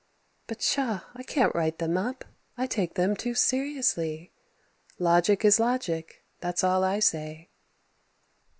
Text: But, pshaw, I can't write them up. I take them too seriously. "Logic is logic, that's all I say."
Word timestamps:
But, 0.47 0.61
pshaw, 0.61 1.01
I 1.13 1.21
can't 1.21 1.53
write 1.53 1.77
them 1.77 1.95
up. 1.95 2.25
I 2.57 2.65
take 2.65 2.95
them 2.95 3.15
too 3.15 3.35
seriously. 3.35 4.31
"Logic 4.97 5.45
is 5.45 5.59
logic, 5.59 6.23
that's 6.39 6.63
all 6.63 6.83
I 6.83 6.97
say." 6.97 7.51